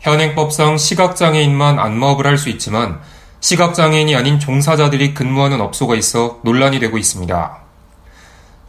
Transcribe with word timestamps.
현행법상 0.00 0.78
시각장애인만 0.78 1.78
안마업을 1.78 2.26
할 2.26 2.38
수 2.38 2.48
있지만 2.48 3.00
시각장애인이 3.40 4.14
아닌 4.16 4.38
종사자들이 4.38 5.14
근무하는 5.14 5.60
업소가 5.60 5.94
있어 5.94 6.40
논란이 6.42 6.78
되고 6.78 6.98
있습니다. 6.98 7.58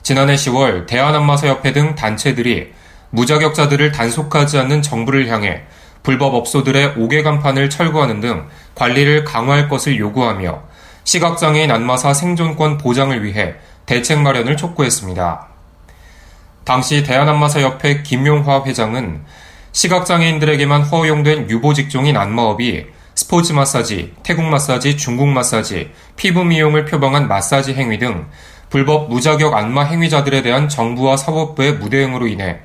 지난해 0.04 0.36
10월 0.36 0.88
대한안마사협회 0.88 1.74
등 1.74 1.96
단체들이 1.96 2.72
무자격자들을 3.12 3.92
단속하지 3.92 4.58
않는 4.60 4.82
정부를 4.82 5.28
향해 5.28 5.64
불법 6.04 6.34
업소들의 6.34 6.96
5개 6.96 7.24
간판을 7.24 7.70
철거하는 7.70 8.22
등 8.22 8.48
관리를 8.76 9.24
강화할 9.24 9.70
것을 9.70 10.00
요구하며 10.00 10.64
시각장애인 11.04 11.70
안마사 11.72 12.14
생존권 12.14 12.78
보장을 12.78 13.24
위해 13.24 13.56
대책 13.86 14.22
마련을 14.22 14.58
촉구했습니다. 14.58 15.48
당시 16.64 17.04
대한안마사협회 17.04 18.04
김용화 18.04 18.64
회장은 18.66 19.24
시각장애인들에게만 19.72 20.84
허용된 20.84 21.50
유보 21.50 21.74
직종인 21.74 22.18
안마업이 22.18 22.86
스포츠 23.16 23.54
마사지, 23.54 24.14
태국 24.24 24.44
마사지, 24.46 24.98
중국 24.98 25.28
마사지, 25.28 25.92
피부 26.16 26.44
미용을 26.44 26.86
표방한 26.86 27.28
마사지 27.28 27.74
행위 27.74 27.98
등 27.98 28.28
불법 28.70 29.10
무자격 29.10 29.54
안마 29.54 29.84
행위자들에 29.84 30.42
대한 30.42 30.70
정부와 30.70 31.18
사법부의 31.18 31.74
무대응으로 31.74 32.28
인해 32.28 32.60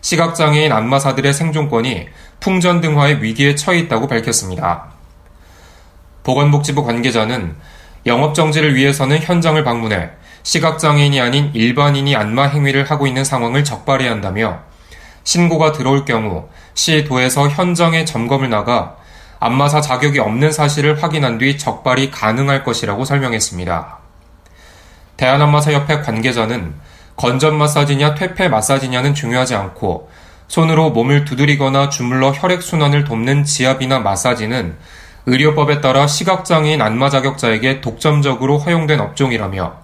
시각장애인 0.00 0.72
안마사들의 0.72 1.32
생존권이 1.32 2.08
풍전 2.40 2.80
등화의 2.80 3.22
위기에 3.22 3.54
처해 3.54 3.78
있다고 3.80 4.08
밝혔습니다. 4.08 4.92
보건복지부 6.24 6.84
관계자는 6.84 7.56
영업정지를 8.06 8.74
위해서는 8.74 9.18
현장을 9.18 9.62
방문해 9.62 10.10
시각장애인이 10.42 11.20
아닌 11.20 11.50
일반인이 11.54 12.16
안마 12.16 12.44
행위를 12.44 12.90
하고 12.90 13.06
있는 13.06 13.24
상황을 13.24 13.62
적발해야 13.62 14.10
한다며 14.10 14.71
신고가 15.24 15.72
들어올 15.72 16.04
경우 16.04 16.48
시 16.74 17.04
도에서 17.04 17.48
현장에 17.48 18.04
점검을 18.04 18.50
나가 18.50 18.96
안마사 19.40 19.80
자격이 19.80 20.18
없는 20.20 20.52
사실을 20.52 21.02
확인한 21.02 21.38
뒤 21.38 21.58
적발이 21.58 22.10
가능할 22.10 22.64
것이라고 22.64 23.04
설명했습니다. 23.04 23.98
대한안마사협회 25.16 26.00
관계자는 26.00 26.74
건전 27.16 27.56
마사지냐 27.56 28.14
퇴폐 28.14 28.48
마사지냐는 28.48 29.14
중요하지 29.14 29.54
않고 29.54 30.10
손으로 30.48 30.90
몸을 30.90 31.24
두드리거나 31.24 31.88
주물러 31.88 32.32
혈액순환을 32.32 33.04
돕는 33.04 33.44
지압이나 33.44 34.00
마사지는 34.00 34.76
의료법에 35.26 35.80
따라 35.80 36.06
시각장애인 36.06 36.82
안마 36.82 37.10
자격자에게 37.10 37.80
독점적으로 37.80 38.58
허용된 38.58 39.00
업종이라며 39.00 39.74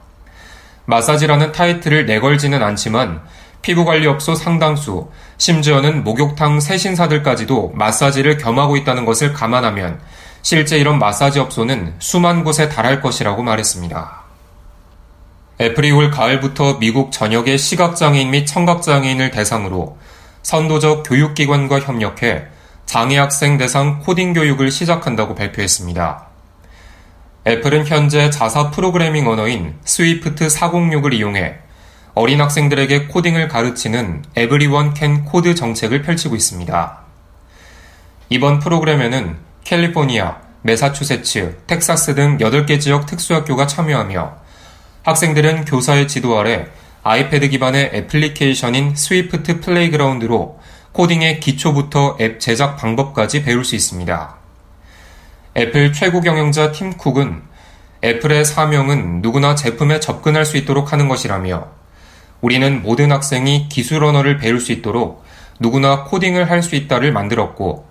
마사지라는 0.86 1.52
타이틀을 1.52 2.06
내걸지는 2.06 2.62
않지만 2.62 3.22
피부관리업소 3.62 4.34
상당수, 4.34 5.10
심지어는 5.38 6.02
목욕탕 6.02 6.60
세신사들까지도 6.60 7.72
마사지를 7.74 8.38
겸하고 8.38 8.76
있다는 8.76 9.04
것을 9.04 9.32
감안하면 9.32 10.00
실제 10.42 10.78
이런 10.78 10.98
마사지 10.98 11.38
업소는 11.38 11.94
수만 12.00 12.44
곳에 12.44 12.68
달할 12.68 13.00
것이라고 13.00 13.42
말했습니다. 13.42 14.24
애플이 15.60 15.90
올 15.92 16.10
가을부터 16.10 16.78
미국 16.78 17.12
전역의 17.12 17.58
시각장애인 17.58 18.30
및 18.30 18.46
청각장애인을 18.46 19.30
대상으로 19.30 19.96
선도적 20.42 21.04
교육기관과 21.06 21.80
협력해 21.80 22.44
장애학생 22.86 23.58
대상 23.58 24.00
코딩 24.00 24.32
교육을 24.32 24.70
시작한다고 24.70 25.34
발표했습니다. 25.34 26.26
애플은 27.46 27.86
현재 27.86 28.30
자사 28.30 28.70
프로그래밍 28.70 29.28
언어인 29.28 29.76
Swift 29.84 30.46
406을 30.46 31.12
이용해 31.14 31.67
어린 32.20 32.40
학생들에게 32.40 33.06
코딩을 33.06 33.46
가르치는 33.46 34.24
Everyone 34.34 34.92
Can 34.92 35.24
Code 35.24 35.54
정책을 35.54 36.02
펼치고 36.02 36.34
있습니다. 36.34 36.98
이번 38.30 38.58
프로그램에는 38.58 39.36
캘리포니아, 39.62 40.38
메사추세츠, 40.62 41.58
텍사스 41.68 42.16
등 42.16 42.38
8개 42.38 42.80
지역 42.80 43.06
특수학교가 43.06 43.68
참여하며 43.68 44.36
학생들은 45.04 45.66
교사의 45.66 46.08
지도 46.08 46.36
아래 46.36 46.66
아이패드 47.04 47.50
기반의 47.50 47.92
애플리케이션인 47.94 48.96
Swift 48.96 49.60
Playground로 49.60 50.58
코딩의 50.90 51.38
기초부터 51.38 52.16
앱 52.20 52.40
제작 52.40 52.78
방법까지 52.78 53.44
배울 53.44 53.64
수 53.64 53.76
있습니다. 53.76 54.36
애플 55.56 55.92
최고 55.92 56.20
경영자 56.20 56.72
팀 56.72 56.94
쿡은 56.94 57.42
애플의 58.02 58.44
사명은 58.44 59.22
누구나 59.22 59.54
제품에 59.54 60.00
접근할 60.00 60.44
수 60.44 60.56
있도록 60.56 60.92
하는 60.92 61.06
것이라며 61.06 61.78
우리는 62.40 62.82
모든 62.82 63.10
학생이 63.10 63.68
기술 63.68 64.04
언어를 64.04 64.38
배울 64.38 64.60
수 64.60 64.72
있도록 64.72 65.24
누구나 65.60 66.04
코딩을 66.04 66.50
할 66.50 66.62
수 66.62 66.76
있다를 66.76 67.12
만들었고 67.12 67.86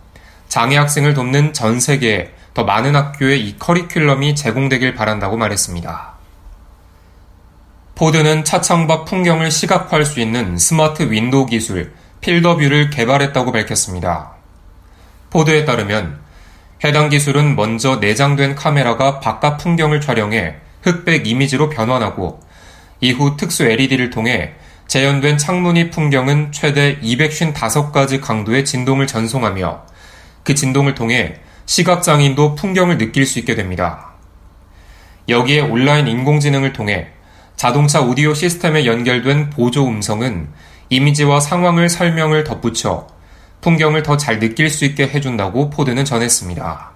장애 0.48 0.78
학생을 0.78 1.14
돕는 1.14 1.54
전 1.54 1.80
세계에 1.80 2.32
더 2.54 2.64
많은 2.64 2.96
학교에 2.96 3.36
이 3.38 3.58
커리큘럼이 3.58 4.36
제공되길 4.36 4.96
바란다고 4.96 5.38
말했습니다. 5.38 6.14
포드는 7.96 8.46
차창 8.46 8.88
밖 8.88 9.06
풍경을 9.06 9.52
시각화할 9.52 10.06
수 10.06 10.20
있는 10.20 10.58
smart 10.58 11.04
window 11.04 11.48
기술 11.48 11.94
Feel 12.22 12.40
the 12.40 12.53
View를 12.53 12.90
개발했다고 12.90 13.52
밝혔습니다. 13.52 14.32
포드에 15.30 15.66
따르면 15.66 16.20
해당 16.84 17.10
기술은 17.10 17.56
먼저 17.56 17.98
내장된 17.98 18.56
카메라가 18.56 19.20
바깥 19.20 19.58
풍경을 19.58 20.00
촬영해 20.00 20.56
흑백 20.84 21.28
이미지로 21.28 21.70
변환하고 21.70 22.40
이후 23.00 23.38
특수 23.38 23.64
LED를 23.64 24.10
통해 24.10 24.54
재현된 24.88 25.38
창문이 25.38 25.90
풍경은 25.92 26.52
최대 26.52 27.00
255가지 27.00 28.22
강도의 28.22 28.64
진동을 28.66 29.06
전송하며 29.06 29.84
그 30.44 30.56
진동을 30.56 30.96
통해 30.96 31.36
시각장애인도 31.66 32.56
풍경을 32.56 32.98
느낄 32.98 33.26
수 33.26 33.40
있게 33.40 33.56
됩니다. 33.56 34.14
여기에 35.28 35.62
온라인 35.62 36.08
인공지능을 36.08 36.72
통해 36.72 37.10
자동차 37.58 38.02
오디오 38.02 38.34
시스템에 38.34 38.86
연결된 38.86 39.50
보조 39.50 39.86
음성은 39.88 40.48
이미지와 40.90 41.42
상황을 41.42 41.90
설명을 41.90 42.46
덧붙여 42.46 43.08
풍경을 43.62 44.04
더 44.04 44.16
잘 44.16 44.40
느낄 44.40 44.70
수 44.70 44.86
있게 44.86 45.08
해준다고 45.08 45.70
포드는 45.70 46.06
전했습니다. 46.06 46.92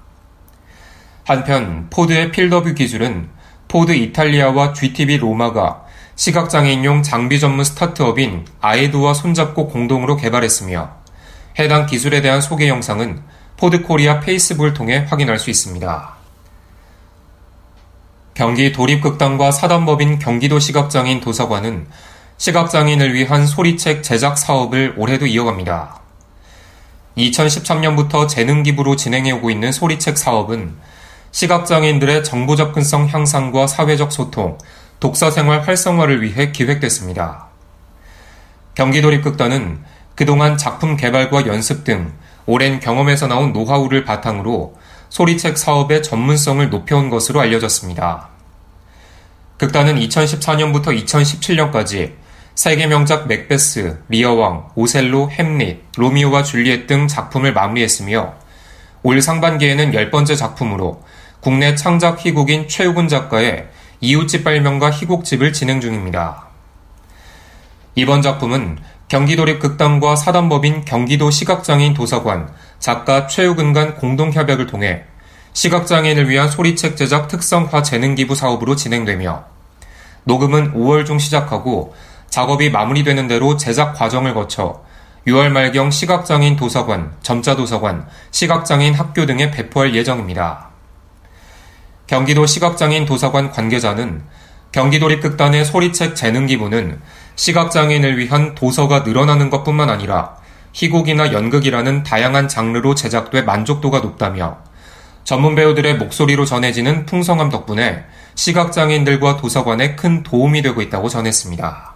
한편 1.26 1.88
포드의 1.90 2.32
Feel 2.32 2.47
the 2.47 2.59
View 2.59 2.74
기술은 2.74 3.30
포드 3.68 3.92
이탈리아와 3.92 4.74
GTB 4.74 5.18
로마가 5.18 5.86
시각장애인용 6.22 7.02
장비 7.02 7.40
전문 7.40 7.66
스타트업인 7.66 8.46
아에도와 8.60 9.16
손잡고 9.16 9.70
공동으로 9.70 10.18
개발했으며 10.18 10.92
해당 11.58 11.88
기술에 11.88 12.22
대한 12.22 12.42
소개 12.42 12.70
영상은 12.70 13.24
포드 13.58 13.82
코리아 13.82 14.20
페이스북을 14.20 14.76
통해 14.76 15.08
확인할 15.10 15.40
수 15.40 15.50
있습니다. 15.50 16.14
경기 18.36 18.72
도립극단과 18.72 19.50
사단법인 19.50 20.20
경기도 20.20 20.60
시각장애인 20.60 21.22
도서관은 21.22 21.88
시각장애인을 22.38 23.16
위한 23.16 23.48
소리책 23.48 24.04
제작 24.04 24.38
사업을 24.38 24.94
올해도 24.98 25.26
이어갑니다. 25.26 26.02
2013년부터 27.18 28.28
재능 28.28 28.62
기부로 28.62 28.96
진행해 28.96 29.32
오고 29.32 29.50
있는 29.50 29.72
소리책 29.72 30.20
사업은 30.20 30.76
시각장애인들의 31.32 32.24
정보 32.24 32.56
접근성 32.56 33.08
향상과 33.08 33.66
사회적 33.66 34.12
소통, 34.12 34.60
독서 35.02 35.32
생활 35.32 35.62
활성화를 35.62 36.22
위해 36.22 36.52
기획됐습니다. 36.52 37.48
경기도립극단은 38.76 39.84
그동안 40.14 40.58
작품 40.58 40.96
개발과 40.96 41.48
연습 41.48 41.84
등 41.84 42.14
오랜 42.46 42.80
경험에서 42.80 43.26
나온 43.26 43.52
노하우를 43.52 44.06
바탕으로 44.06 44.76
소리책 45.10 45.58
사업의 45.58 46.04
전문성을 46.04 46.70
높여온 46.70 47.10
것으로 47.10 47.42
알려졌습니다. 47.42 48.30
극단은 49.58 49.96
2014년부터 50.00 50.96
2017년까지 51.04 52.14
세계 52.54 52.86
명작 52.86 53.28
맥베스, 53.28 54.04
리어왕, 54.08 54.70
오셀로, 54.76 55.32
햄릿, 55.32 55.82
로미오와 55.98 56.44
줄리엣 56.44 56.86
등 56.86 57.08
작품을 57.08 57.54
마무리했으며 57.54 58.36
올 59.02 59.20
상반기에는 59.20 59.96
열 59.96 60.12
번째 60.12 60.36
작품으로 60.36 61.02
국내 61.40 61.74
창작 61.74 62.24
희곡인 62.24 62.68
최우근 62.68 63.08
작가의 63.08 63.68
이웃집 64.04 64.44
발명과 64.44 64.90
희곡집을 64.90 65.54
진행 65.54 65.80
중입니다. 65.80 66.48
이번 67.94 68.24
작품은 68.24 68.80
경기도립 69.08 69.60
극단과 69.60 70.16
사단법인 70.16 70.86
경기도 70.86 71.30
시각장애인 71.30 71.94
도서관 71.94 72.52
작가 72.80 73.28
최우근 73.28 73.74
간 73.74 73.96
공동협약을 73.96 74.66
통해 74.66 75.04
시각장애인을 75.54 76.30
위한 76.30 76.50
소리책 76.50 76.98
제작 76.98 77.28
특성화 77.28 77.84
재능 77.84 78.16
기부 78.16 78.34
사업으로 78.34 78.76
진행되며 78.76 79.44
녹음은 80.24 80.74
5월 80.74 81.06
중 81.06 81.20
시작하고 81.20 81.94
작업이 82.28 82.72
마무리되는 82.72 83.28
대로 83.28 83.56
제작 83.56 83.94
과정을 83.94 84.34
거쳐 84.34 84.82
6월 85.28 85.50
말경 85.50 85.92
시각장애인 85.92 86.56
도서관, 86.56 87.14
점자도서관, 87.22 88.08
시각장애인 88.32 88.96
학교 88.96 89.28
등에 89.28 89.52
배포할 89.52 89.94
예정입니다. 89.94 90.71
경기도 92.12 92.46
시각장애인 92.46 93.06
도서관 93.06 93.52
관계자는 93.52 94.22
경기도립 94.74 95.22
극단의 95.22 95.64
소리책 95.64 96.14
재능 96.14 96.46
기부는 96.46 97.00
시각장애인을 97.38 98.18
위한 98.18 98.54
도서가 98.54 99.00
늘어나는 99.00 99.50
것뿐만 99.50 99.90
아니라 99.90 100.36
희곡이나 100.74 101.32
연극이라는 101.32 102.04
다양한 102.04 102.50
장르로 102.50 102.96
제작돼 102.96 103.44
만족도가 103.44 104.00
높다며 104.00 104.58
전문 105.24 105.56
배우들의 105.56 106.00
목소리로 106.00 106.44
전해지는 106.44 107.06
풍성함 107.06 107.48
덕분에 107.50 108.04
시각장애인들과 108.36 109.38
도서관에 109.38 109.96
큰 109.96 110.22
도움이 110.22 110.64
되고 110.64 110.82
있다고 110.82 111.08
전했습니다. 111.08 111.94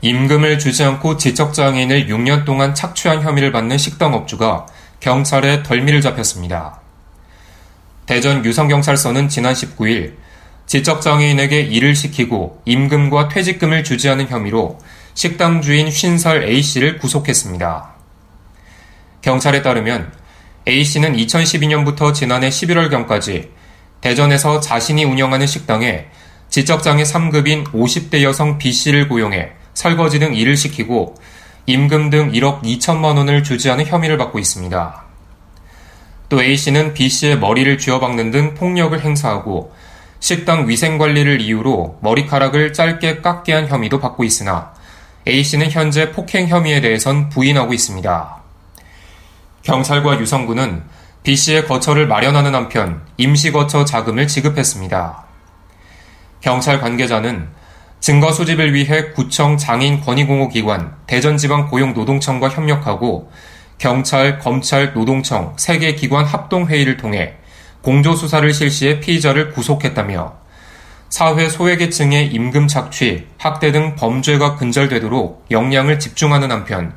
임금을 0.00 0.58
주지 0.58 0.82
않고 0.82 1.18
지적장애인을 1.18 2.06
6년 2.06 2.46
동안 2.46 2.74
착취한 2.74 3.20
혐의를 3.20 3.52
받는 3.52 3.76
식당업주가 3.76 4.64
경찰에 5.00 5.62
덜미를 5.62 6.00
잡혔습니다. 6.00 6.85
대전 8.06 8.44
유성경찰서는 8.44 9.28
지난 9.28 9.52
19일 9.52 10.14
지적장애인에게 10.66 11.60
일을 11.60 11.94
시키고 11.94 12.62
임금과 12.64 13.28
퇴직금을 13.28 13.84
주지 13.84 14.08
않은 14.08 14.28
혐의로 14.28 14.78
식당 15.14 15.60
주인 15.60 15.90
쉰살 15.90 16.44
A씨를 16.44 16.98
구속했습니다. 16.98 17.94
경찰에 19.22 19.62
따르면 19.62 20.12
A씨는 20.68 21.16
2012년부터 21.16 22.14
지난해 22.14 22.48
11월경까지 22.48 23.48
대전에서 24.00 24.60
자신이 24.60 25.04
운영하는 25.04 25.46
식당에 25.46 26.06
지적장애 26.48 27.02
3급인 27.02 27.72
50대 27.72 28.22
여성 28.22 28.58
B씨를 28.58 29.08
고용해 29.08 29.50
설거지 29.74 30.18
등 30.18 30.34
일을 30.34 30.56
시키고 30.56 31.16
임금 31.66 32.10
등 32.10 32.32
1억 32.32 32.62
2천만 32.62 33.16
원을 33.16 33.42
주지 33.42 33.70
않은 33.70 33.86
혐의를 33.86 34.16
받고 34.16 34.38
있습니다. 34.38 35.05
또 36.28 36.42
A씨는 36.42 36.94
B씨의 36.94 37.38
머리를 37.38 37.78
쥐어박는 37.78 38.30
등 38.30 38.54
폭력을 38.54 38.98
행사하고 39.00 39.72
식당 40.18 40.68
위생관리를 40.68 41.40
이유로 41.40 41.98
머리카락을 42.00 42.72
짧게 42.72 43.20
깎게 43.20 43.52
한 43.52 43.68
혐의도 43.68 44.00
받고 44.00 44.24
있으나 44.24 44.74
A씨는 45.28 45.70
현재 45.70 46.10
폭행 46.10 46.48
혐의에 46.48 46.80
대해선 46.80 47.28
부인하고 47.28 47.72
있습니다. 47.72 48.36
경찰과 49.62 50.20
유성군은 50.20 50.82
B씨의 51.22 51.66
거처를 51.66 52.06
마련하는 52.06 52.54
한편 52.54 53.02
임시거처 53.16 53.84
자금을 53.84 54.28
지급했습니다. 54.28 55.24
경찰 56.40 56.80
관계자는 56.80 57.48
증거 57.98 58.30
수집을 58.30 58.74
위해 58.74 59.10
구청 59.10 59.56
장인 59.56 60.00
권익공호기관 60.00 60.94
대전지방 61.08 61.68
고용노동청과 61.68 62.50
협력하고 62.50 63.32
경찰, 63.78 64.38
검찰, 64.38 64.92
노동청 64.92 65.54
3개 65.56 65.96
기관 65.96 66.24
합동회의를 66.24 66.96
통해 66.96 67.34
공조수사를 67.82 68.52
실시해 68.52 69.00
피의자를 69.00 69.50
구속했다며 69.50 70.34
사회 71.08 71.48
소외계층의 71.48 72.28
임금 72.28 72.66
착취, 72.68 73.26
학대 73.38 73.70
등 73.72 73.94
범죄가 73.94 74.56
근절되도록 74.56 75.46
역량을 75.50 75.98
집중하는 75.98 76.50
한편 76.50 76.94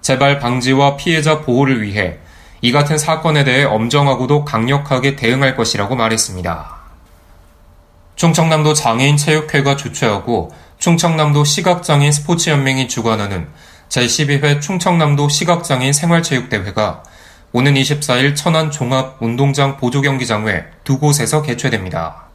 재발 0.00 0.38
방지와 0.38 0.96
피해자 0.96 1.40
보호를 1.40 1.82
위해 1.82 2.18
이 2.60 2.72
같은 2.72 2.98
사건에 2.98 3.44
대해 3.44 3.64
엄정하고도 3.64 4.44
강력하게 4.44 5.16
대응할 5.16 5.54
것이라고 5.54 5.94
말했습니다. 5.94 6.76
충청남도 8.16 8.74
장애인 8.74 9.16
체육회가 9.16 9.76
주최하고 9.76 10.50
충청남도 10.78 11.44
시각장애인 11.44 12.12
스포츠연맹이 12.12 12.88
주관하는 12.88 13.48
제12회 13.88 14.60
충청남도 14.60 15.28
시각장애인 15.28 15.92
생활체육대회가 15.92 17.02
오는 17.52 17.74
24일 17.74 18.36
천안 18.36 18.70
종합운동장 18.70 19.76
보조경기장 19.78 20.44
외 20.44 20.76
두 20.86 20.98
곳에서 21.00 21.42
개최됩니다. 21.42 22.26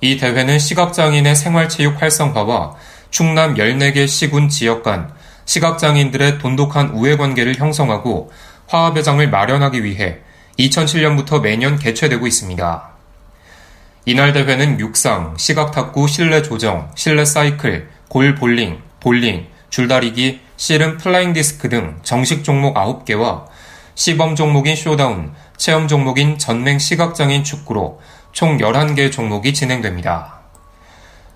이 0.00 0.16
대회는 0.16 0.58
시각장애인의 0.58 1.36
생활체육 1.36 2.00
활성화와 2.00 2.76
충남 3.10 3.56
14개 3.56 4.08
시군 4.08 4.48
지역 4.48 4.82
간 4.82 5.12
시각장애인들의 5.44 6.38
돈독한 6.38 6.90
우애관계를 6.90 7.56
형성하고 7.56 8.32
화합의 8.68 9.04
장을 9.04 9.28
마련하기 9.28 9.84
위해 9.84 10.20
2007년부터 10.58 11.42
매년 11.42 11.78
개최되고 11.78 12.26
있습니다. 12.26 12.88
이날 14.06 14.32
대회는 14.32 14.80
육상, 14.80 15.36
시각탁구, 15.36 16.08
실내 16.08 16.40
조정, 16.40 16.90
실내 16.94 17.26
사이클, 17.26 17.90
골 18.08 18.34
볼링, 18.34 18.80
볼링, 19.00 19.46
줄다리기, 19.70 20.40
씨름 20.56 20.98
플라잉 20.98 21.32
디스크 21.32 21.68
등 21.68 21.98
정식 22.02 22.44
종목 22.44 22.74
9개와 22.74 23.46
시범 23.94 24.34
종목인 24.34 24.76
쇼다운, 24.76 25.32
체험 25.56 25.88
종목인 25.88 26.38
전맹 26.38 26.78
시각장애인 26.78 27.44
축구로 27.44 28.00
총 28.32 28.58
11개 28.58 29.10
종목이 29.10 29.54
진행됩니다. 29.54 30.40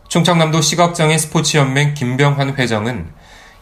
충청남도 0.09 0.61
시각장애인 0.61 1.19
스포츠연맹 1.19 1.95
김병환 1.95 2.57
회장은 2.57 3.13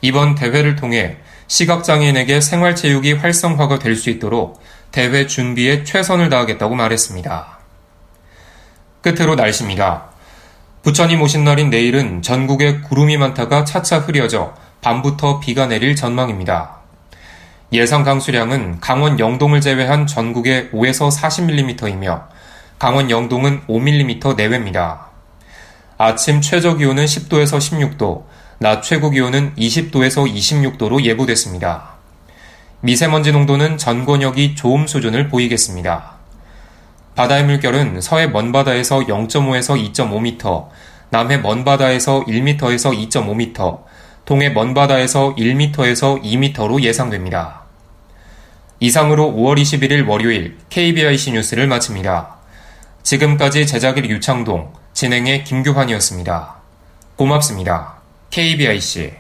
이번 0.03 0.35
대회를 0.35 0.77
통해 0.77 1.17
시각장애인에게 1.47 2.41
생활체육이 2.41 3.15
활성화가 3.15 3.79
될 3.79 3.97
수 3.97 4.11
있도록 4.11 4.61
대회 4.91 5.27
준비에 5.27 5.85
최선을 5.85 6.29
다하겠다고 6.29 6.75
말했습니다. 6.75 7.59
끝으로 9.01 9.35
날씨입니다. 9.35 10.12
부처님 10.83 11.23
오신 11.23 11.45
날인 11.45 11.71
내일은 11.71 12.23
전국에 12.23 12.81
구름이 12.81 13.17
많다가 13.17 13.65
차차 13.65 14.01
흐려져 14.01 14.53
밤부터 14.81 15.39
비가 15.39 15.67
내릴 15.67 15.95
전망입니다. 15.95 16.79
예상 17.73 18.03
강수량은 18.03 18.81
강원 18.81 19.21
영동을 19.21 19.61
제외한 19.61 20.09
전국에 20.09 20.71
5에서 20.71 21.09
40mm이며 21.17 22.25
강원 22.81 23.11
영동은 23.11 23.63
5mm 23.69 24.35
내외입니다. 24.35 25.07
아침 25.99 26.41
최저 26.41 26.77
기온은 26.77 27.05
10도에서 27.05 27.59
16도, 27.59 28.25
낮 28.59 28.83
최고 28.83 29.11
기온은 29.11 29.55
20도에서 29.55 30.29
26도로 30.35 31.05
예보됐습니다. 31.05 31.93
미세먼지 32.81 33.31
농도는 33.31 33.79
전 33.79 34.05
권역이 34.05 34.57
좋음 34.57 34.89
수준을 34.89 35.29
보이겠습니다. 35.29 36.22
바다의 37.15 37.45
물결은 37.45 38.01
서해 38.01 38.27
먼바다에서 38.27 39.01
0.5에서 39.01 39.93
2.5m, 39.93 40.69
남해 41.11 41.39
먼바다에서 41.39 42.25
1m에서 42.25 43.09
2.5m, 43.11 43.83
동해 44.25 44.49
먼바다에서 44.51 45.35
1m에서 45.37 46.23
2m로 46.23 46.83
예상됩니다. 46.83 47.63
이상으로 48.81 49.33
5월 49.33 49.61
21일 49.61 50.09
월요일 50.09 50.57
KBIC 50.71 51.33
뉴스를 51.33 51.67
마칩니다. 51.67 52.37
지금까지 53.03 53.67
제작일 53.67 54.09
유창동, 54.11 54.73
진행의 54.93 55.45
김규환이었습니다. 55.45 56.57
고맙습니다. 57.17 57.95
KBIC 58.31 59.13